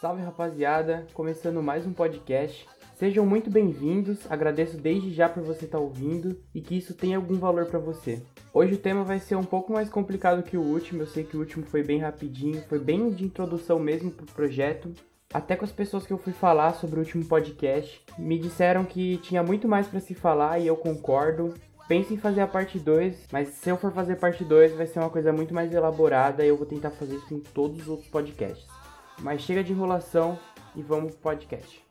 [0.00, 2.66] Salve rapaziada, começando mais um podcast.
[2.96, 7.18] Sejam muito bem-vindos, agradeço desde já por você estar tá ouvindo e que isso tenha
[7.18, 8.22] algum valor para você.
[8.52, 11.36] Hoje o tema vai ser um pouco mais complicado que o último, eu sei que
[11.36, 14.90] o último foi bem rapidinho, foi bem de introdução mesmo pro projeto.
[15.32, 19.18] Até com as pessoas que eu fui falar sobre o último podcast, me disseram que
[19.18, 21.54] tinha muito mais para se falar e eu concordo.
[21.90, 25.00] Penso em fazer a parte 2, mas se eu for fazer parte 2 vai ser
[25.00, 28.08] uma coisa muito mais elaborada e eu vou tentar fazer isso em todos os outros
[28.08, 28.64] podcasts.
[29.18, 30.38] Mas chega de enrolação
[30.76, 31.89] e vamos pro podcast.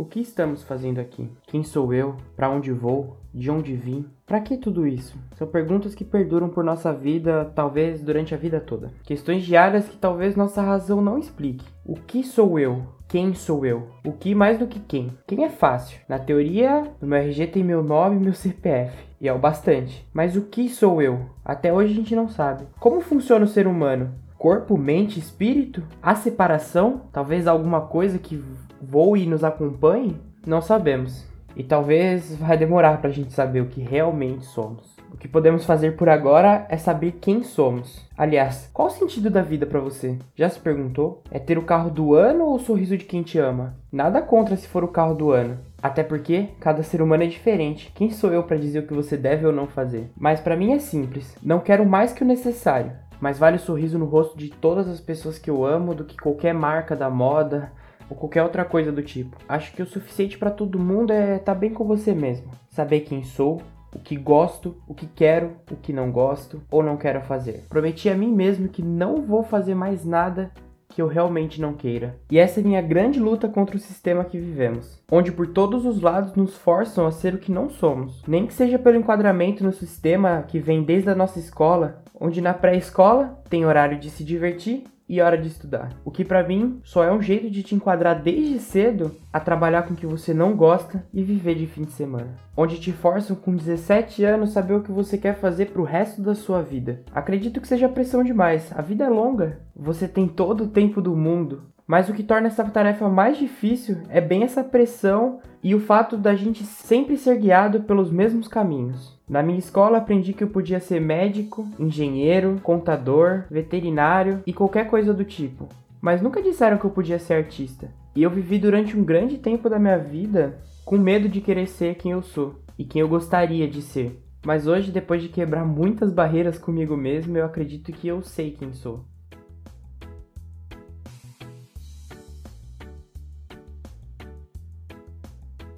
[0.00, 1.28] O que estamos fazendo aqui?
[1.46, 2.16] Quem sou eu?
[2.34, 3.18] Para onde vou?
[3.34, 4.06] De onde vim?
[4.24, 5.14] Para que tudo isso?
[5.34, 8.90] São perguntas que perduram por nossa vida, talvez durante a vida toda.
[9.04, 11.66] Questões diárias que talvez nossa razão não explique.
[11.84, 12.82] O que sou eu?
[13.08, 13.90] Quem sou eu?
[14.02, 15.12] O que mais do que quem?
[15.26, 16.00] Quem é fácil?
[16.08, 18.96] Na teoria, no meu RG tem meu nome e meu CPF.
[19.20, 20.08] E é o bastante.
[20.14, 21.26] Mas o que sou eu?
[21.44, 22.64] Até hoje a gente não sabe.
[22.80, 24.14] Como funciona o ser humano?
[24.38, 25.82] Corpo, mente, espírito?
[26.02, 27.02] Há separação?
[27.12, 28.42] Talvez alguma coisa que
[28.80, 30.16] voe e nos acompanhe?
[30.46, 31.26] Não sabemos.
[31.56, 34.96] E talvez vai demorar para a gente saber o que realmente somos.
[35.12, 38.06] O que podemos fazer por agora é saber quem somos.
[38.16, 40.16] Aliás, qual o sentido da vida para você?
[40.36, 41.22] Já se perguntou?
[41.30, 43.74] É ter o carro do ano ou o sorriso de quem te ama?
[43.92, 45.58] Nada contra se for o carro do ano.
[45.82, 47.92] Até porque cada ser humano é diferente.
[47.94, 50.10] Quem sou eu para dizer o que você deve ou não fazer?
[50.16, 51.36] Mas para mim é simples.
[51.42, 52.92] Não quero mais que o necessário.
[53.20, 56.16] Mas vale o sorriso no rosto de todas as pessoas que eu amo do que
[56.16, 57.70] qualquer marca da moda,
[58.10, 59.36] ou qualquer outra coisa do tipo.
[59.48, 63.00] Acho que o suficiente para todo mundo é estar tá bem com você mesmo, saber
[63.00, 63.62] quem sou,
[63.94, 67.64] o que gosto, o que quero, o que não gosto ou não quero fazer.
[67.68, 70.50] Prometi a mim mesmo que não vou fazer mais nada
[70.90, 72.16] que eu realmente não queira.
[72.30, 76.00] E essa é minha grande luta contra o sistema que vivemos, onde por todos os
[76.00, 79.72] lados nos forçam a ser o que não somos, nem que seja pelo enquadramento no
[79.72, 84.84] sistema que vem desde a nossa escola, onde na pré-escola tem horário de se divertir
[85.10, 85.90] e hora de estudar.
[86.04, 89.82] O que para mim só é um jeito de te enquadrar desde cedo a trabalhar
[89.82, 92.28] com o que você não gosta e viver de fim de semana.
[92.56, 96.36] Onde te forçam com 17 anos saber o que você quer fazer pro resto da
[96.36, 97.02] sua vida.
[97.12, 98.70] Acredito que seja pressão demais.
[98.72, 99.58] A vida é longa.
[99.74, 101.64] Você tem todo o tempo do mundo.
[101.90, 106.16] Mas o que torna essa tarefa mais difícil é bem essa pressão e o fato
[106.16, 109.18] da gente sempre ser guiado pelos mesmos caminhos.
[109.28, 115.12] Na minha escola aprendi que eu podia ser médico, engenheiro, contador, veterinário e qualquer coisa
[115.12, 115.68] do tipo.
[116.00, 117.90] Mas nunca disseram que eu podia ser artista.
[118.14, 121.96] E eu vivi durante um grande tempo da minha vida com medo de querer ser
[121.96, 124.16] quem eu sou e quem eu gostaria de ser.
[124.46, 128.72] Mas hoje, depois de quebrar muitas barreiras comigo mesmo, eu acredito que eu sei quem
[128.72, 129.04] sou.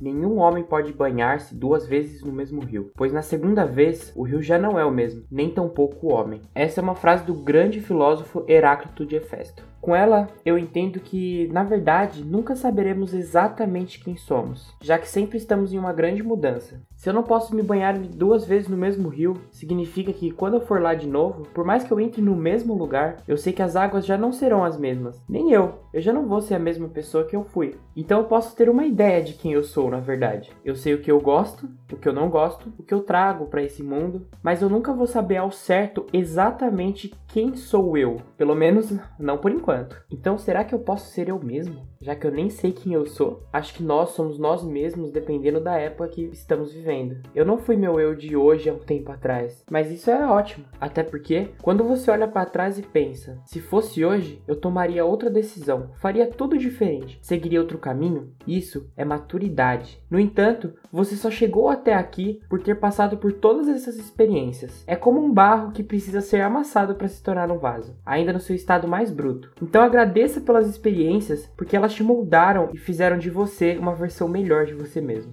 [0.02, 4.42] Nenhum homem pode banhar-se duas vezes no mesmo rio, pois na segunda vez o rio
[4.42, 6.40] já não é o mesmo, nem tampouco o homem.
[6.52, 9.62] Essa é uma frase do grande filósofo Heráclito de Hefesto.
[9.82, 15.36] Com ela, eu entendo que, na verdade, nunca saberemos exatamente quem somos, já que sempre
[15.36, 16.80] estamos em uma grande mudança.
[16.94, 20.60] Se eu não posso me banhar duas vezes no mesmo rio, significa que quando eu
[20.60, 23.60] for lá de novo, por mais que eu entre no mesmo lugar, eu sei que
[23.60, 25.20] as águas já não serão as mesmas.
[25.28, 27.74] Nem eu, eu já não vou ser a mesma pessoa que eu fui.
[27.96, 30.52] Então eu posso ter uma ideia de quem eu sou, na verdade.
[30.64, 33.46] Eu sei o que eu gosto, o que eu não gosto, o que eu trago
[33.46, 38.54] para esse mundo, mas eu nunca vou saber ao certo exatamente quem sou eu, pelo
[38.54, 39.96] menos não por enquanto enquanto.
[40.10, 41.86] Então, será que eu posso ser eu mesmo?
[42.00, 43.44] Já que eu nem sei quem eu sou?
[43.52, 47.16] Acho que nós somos nós mesmos dependendo da época que estamos vivendo.
[47.34, 50.64] Eu não fui meu eu de hoje há um tempo atrás, mas isso é ótimo.
[50.80, 55.30] Até porque, quando você olha para trás e pensa, se fosse hoje, eu tomaria outra
[55.30, 58.32] decisão, faria tudo diferente, seguiria outro caminho?
[58.46, 60.02] Isso é maturidade.
[60.10, 64.82] No entanto, você só chegou até aqui por ter passado por todas essas experiências.
[64.88, 68.40] É como um barro que precisa ser amassado para se tornar um vaso, ainda no
[68.40, 69.52] seu estado mais bruto.
[69.62, 74.66] Então agradeça pelas experiências, porque elas te moldaram e fizeram de você uma versão melhor
[74.66, 75.32] de você mesmo.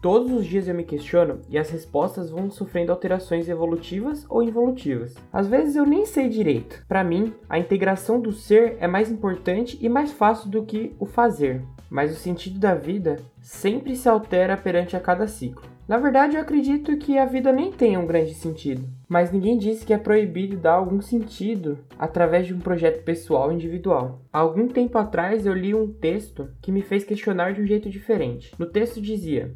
[0.00, 5.16] Todos os dias eu me questiono e as respostas vão sofrendo alterações evolutivas ou involutivas.
[5.32, 6.84] Às vezes eu nem sei direito.
[6.86, 11.06] Para mim, a integração do ser é mais importante e mais fácil do que o
[11.06, 11.60] fazer.
[11.90, 15.75] Mas o sentido da vida sempre se altera perante a cada ciclo.
[15.88, 19.86] Na verdade, eu acredito que a vida nem tem um grande sentido, mas ninguém disse
[19.86, 24.20] que é proibido dar algum sentido através de um projeto pessoal individual.
[24.32, 27.88] Há algum tempo atrás eu li um texto que me fez questionar de um jeito
[27.88, 28.52] diferente.
[28.58, 29.54] No texto dizia: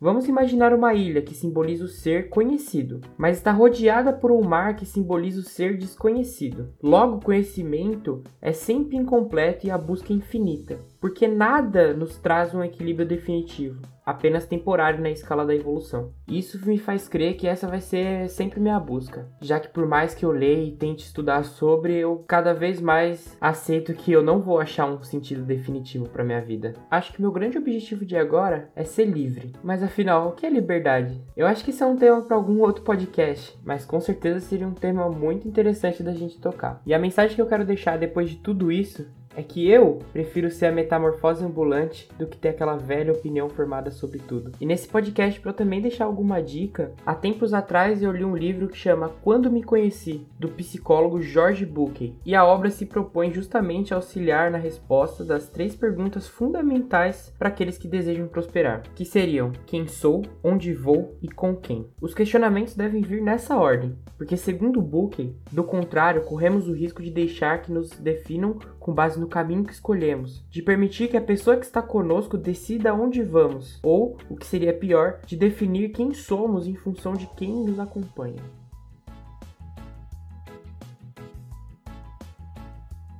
[0.00, 4.76] Vamos imaginar uma ilha que simboliza o ser conhecido, mas está rodeada por um mar
[4.76, 6.68] que simboliza o ser desconhecido.
[6.80, 12.54] Logo, o conhecimento é sempre incompleto e a busca é infinita, porque nada nos traz
[12.54, 16.12] um equilíbrio definitivo apenas temporário na escala da evolução.
[16.26, 20.14] Isso me faz crer que essa vai ser sempre minha busca, já que por mais
[20.14, 24.40] que eu leia e tente estudar sobre, eu cada vez mais aceito que eu não
[24.40, 26.74] vou achar um sentido definitivo para minha vida.
[26.90, 29.52] Acho que meu grande objetivo de agora é ser livre.
[29.62, 31.22] Mas afinal, o que é liberdade?
[31.36, 34.66] Eu acho que isso é um tema para algum outro podcast, mas com certeza seria
[34.66, 36.80] um tema muito interessante da gente tocar.
[36.86, 39.06] E a mensagem que eu quero deixar depois de tudo isso
[39.36, 43.90] é que eu prefiro ser a metamorfose ambulante do que ter aquela velha opinião formada
[43.90, 44.52] sobre tudo.
[44.60, 48.36] E nesse podcast, para eu também deixar alguma dica, há tempos atrás eu li um
[48.36, 53.32] livro que chama Quando Me Conheci, do psicólogo George Buckley, e a obra se propõe
[53.32, 59.04] justamente a auxiliar na resposta das três perguntas fundamentais para aqueles que desejam prosperar, que
[59.04, 61.86] seriam quem sou, onde vou e com quem.
[62.00, 67.10] Os questionamentos devem vir nessa ordem, porque segundo Buckley, do contrário, corremos o risco de
[67.10, 71.56] deixar que nos definam com base no caminho que escolhemos, de permitir que a pessoa
[71.56, 76.66] que está conosco decida onde vamos, ou, o que seria pior, de definir quem somos
[76.66, 78.42] em função de quem nos acompanha.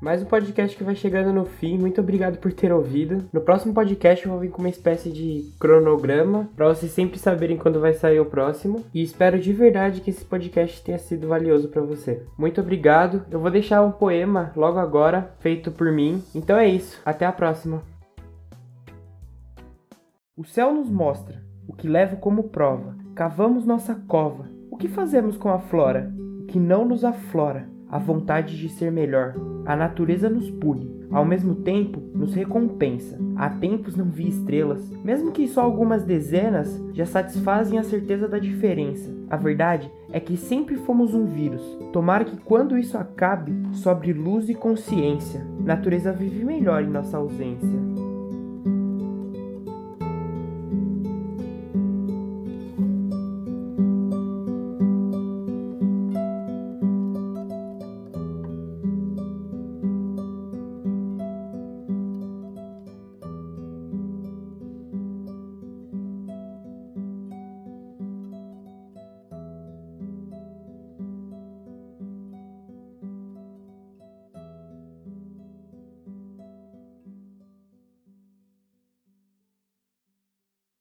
[0.02, 1.78] Mais um podcast que vai chegando no fim.
[1.78, 3.24] Muito obrigado por ter ouvido.
[3.32, 7.56] No próximo podcast eu vou vir com uma espécie de cronograma para vocês sempre saberem
[7.56, 8.84] quando vai sair o próximo.
[8.92, 12.20] E espero de verdade que esse podcast tenha sido valioso para você.
[12.36, 13.24] Muito obrigado.
[13.30, 16.20] Eu vou deixar um poema logo agora, feito por mim.
[16.34, 17.00] Então é isso.
[17.04, 17.80] Até a próxima.
[20.36, 22.96] O céu nos mostra o que levo como prova.
[23.14, 24.50] Cavamos nossa cova.
[24.68, 26.12] O que fazemos com a flora?
[26.40, 27.71] O que não nos aflora?
[27.92, 29.34] A vontade de ser melhor.
[29.66, 33.18] A natureza nos pune, ao mesmo tempo nos recompensa.
[33.36, 38.38] Há tempos não vi estrelas, mesmo que só algumas dezenas já satisfazem a certeza da
[38.38, 39.14] diferença.
[39.28, 41.62] A verdade é que sempre fomos um vírus.
[41.92, 45.46] Tomara que quando isso acabe, sobre luz e consciência.
[45.60, 47.91] Natureza vive melhor em nossa ausência.